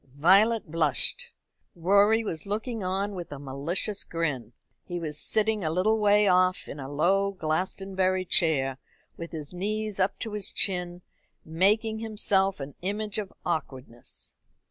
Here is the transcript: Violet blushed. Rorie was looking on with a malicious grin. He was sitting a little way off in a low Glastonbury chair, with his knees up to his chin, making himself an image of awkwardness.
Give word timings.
Violet 0.17 0.71
blushed. 0.71 1.29
Rorie 1.75 2.23
was 2.23 2.47
looking 2.47 2.83
on 2.83 3.13
with 3.13 3.31
a 3.31 3.37
malicious 3.37 4.03
grin. 4.03 4.53
He 4.83 4.99
was 4.99 5.15
sitting 5.19 5.63
a 5.63 5.69
little 5.69 5.99
way 5.99 6.27
off 6.27 6.67
in 6.67 6.79
a 6.79 6.91
low 6.91 7.33
Glastonbury 7.33 8.25
chair, 8.25 8.79
with 9.15 9.31
his 9.31 9.53
knees 9.53 9.99
up 9.99 10.17
to 10.17 10.31
his 10.33 10.51
chin, 10.51 11.03
making 11.45 11.99
himself 11.99 12.59
an 12.59 12.73
image 12.81 13.19
of 13.19 13.31
awkwardness. 13.45 14.33